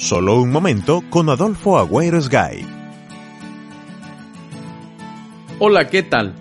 Solo 0.00 0.40
un 0.40 0.50
momento 0.50 1.04
con 1.10 1.28
Adolfo 1.28 1.78
Agüero 1.78 2.22
Sgay. 2.22 2.64
Hola, 5.58 5.90
¿qué 5.90 6.02
tal? 6.02 6.36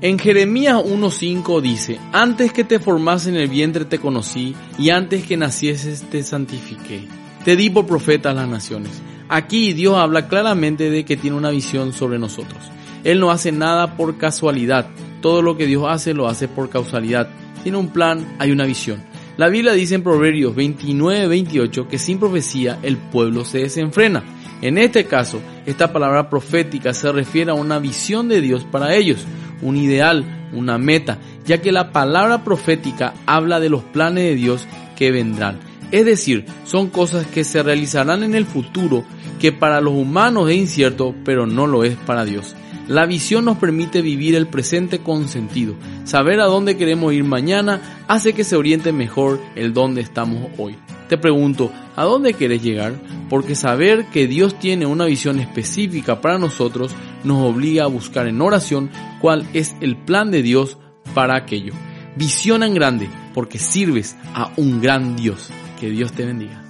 En 0.00 0.16
Jeremías 0.16 0.76
1.5 0.76 1.60
dice, 1.60 1.98
antes 2.12 2.52
que 2.52 2.62
te 2.62 2.78
formas 2.78 3.26
en 3.26 3.34
el 3.34 3.48
vientre 3.48 3.84
te 3.84 3.98
conocí 3.98 4.54
y 4.78 4.90
antes 4.90 5.24
que 5.24 5.36
nacieses 5.36 6.04
te 6.08 6.22
santifiqué. 6.22 7.08
Te 7.44 7.56
di 7.56 7.68
por 7.68 7.84
profeta 7.84 8.30
a 8.30 8.34
las 8.34 8.48
naciones. 8.48 8.92
Aquí 9.28 9.72
Dios 9.72 9.96
habla 9.96 10.28
claramente 10.28 10.88
de 10.88 11.04
que 11.04 11.16
tiene 11.16 11.36
una 11.36 11.50
visión 11.50 11.92
sobre 11.92 12.20
nosotros. 12.20 12.62
Él 13.02 13.18
no 13.18 13.32
hace 13.32 13.50
nada 13.50 13.96
por 13.96 14.18
casualidad. 14.18 14.86
Todo 15.20 15.42
lo 15.42 15.56
que 15.56 15.66
Dios 15.66 15.84
hace 15.88 16.14
lo 16.14 16.28
hace 16.28 16.46
por 16.46 16.70
causalidad. 16.70 17.28
Tiene 17.64 17.76
un 17.76 17.88
plan, 17.88 18.36
hay 18.38 18.52
una 18.52 18.66
visión. 18.66 19.09
La 19.40 19.48
Biblia 19.48 19.72
dice 19.72 19.94
en 19.94 20.02
Proverbios 20.02 20.54
29-28 20.54 21.88
que 21.88 21.96
sin 21.98 22.18
profecía 22.18 22.78
el 22.82 22.98
pueblo 22.98 23.46
se 23.46 23.60
desenfrena. 23.60 24.22
En 24.60 24.76
este 24.76 25.06
caso, 25.06 25.40
esta 25.64 25.94
palabra 25.94 26.28
profética 26.28 26.92
se 26.92 27.10
refiere 27.10 27.50
a 27.50 27.54
una 27.54 27.78
visión 27.78 28.28
de 28.28 28.42
Dios 28.42 28.66
para 28.70 28.94
ellos, 28.94 29.26
un 29.62 29.78
ideal, 29.78 30.50
una 30.52 30.76
meta, 30.76 31.16
ya 31.46 31.62
que 31.62 31.72
la 31.72 31.90
palabra 31.90 32.44
profética 32.44 33.14
habla 33.24 33.60
de 33.60 33.70
los 33.70 33.82
planes 33.82 34.24
de 34.24 34.34
Dios 34.34 34.68
que 34.94 35.10
vendrán. 35.10 35.58
Es 35.90 36.04
decir, 36.04 36.44
son 36.66 36.90
cosas 36.90 37.26
que 37.26 37.42
se 37.42 37.62
realizarán 37.62 38.22
en 38.22 38.34
el 38.34 38.44
futuro 38.44 39.06
que 39.40 39.52
para 39.52 39.80
los 39.80 39.94
humanos 39.94 40.50
es 40.50 40.56
incierto, 40.56 41.14
pero 41.24 41.46
no 41.46 41.66
lo 41.66 41.82
es 41.84 41.96
para 41.96 42.26
Dios. 42.26 42.54
La 42.90 43.06
visión 43.06 43.44
nos 43.44 43.56
permite 43.58 44.02
vivir 44.02 44.34
el 44.34 44.48
presente 44.48 44.98
con 44.98 45.28
sentido. 45.28 45.76
Saber 46.02 46.40
a 46.40 46.46
dónde 46.46 46.76
queremos 46.76 47.12
ir 47.12 47.22
mañana 47.22 48.02
hace 48.08 48.32
que 48.32 48.42
se 48.42 48.56
oriente 48.56 48.90
mejor 48.90 49.40
el 49.54 49.72
dónde 49.72 50.00
estamos 50.00 50.50
hoy. 50.58 50.76
Te 51.08 51.16
pregunto, 51.16 51.70
¿a 51.94 52.02
dónde 52.02 52.34
quieres 52.34 52.64
llegar? 52.64 53.00
Porque 53.28 53.54
saber 53.54 54.06
que 54.06 54.26
Dios 54.26 54.58
tiene 54.58 54.86
una 54.86 55.04
visión 55.04 55.38
específica 55.38 56.20
para 56.20 56.38
nosotros 56.38 56.92
nos 57.22 57.38
obliga 57.44 57.84
a 57.84 57.86
buscar 57.86 58.26
en 58.26 58.42
oración 58.42 58.90
cuál 59.20 59.46
es 59.52 59.76
el 59.80 59.96
plan 59.96 60.32
de 60.32 60.42
Dios 60.42 60.76
para 61.14 61.36
aquello. 61.36 61.74
Visión 62.16 62.64
en 62.64 62.74
grande, 62.74 63.08
porque 63.34 63.58
sirves 63.58 64.16
a 64.34 64.52
un 64.56 64.80
gran 64.80 65.14
Dios. 65.14 65.50
Que 65.78 65.90
Dios 65.90 66.10
te 66.10 66.26
bendiga. 66.26 66.60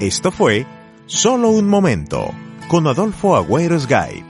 Esto 0.00 0.32
fue 0.32 0.66
Solo 1.06 1.50
un 1.50 1.68
momento 1.68 2.32
con 2.72 2.86
Adolfo 2.86 3.36
Agüero 3.36 3.78
Sgay. 3.78 4.24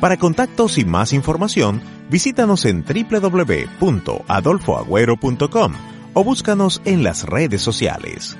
Para 0.00 0.16
contactos 0.16 0.78
y 0.78 0.86
más 0.86 1.12
información, 1.12 1.82
visítanos 2.08 2.64
en 2.64 2.86
www.adolfoagüero.com 2.86 5.72
o 6.14 6.24
búscanos 6.24 6.80
en 6.86 7.04
las 7.04 7.24
redes 7.24 7.60
sociales. 7.60 8.38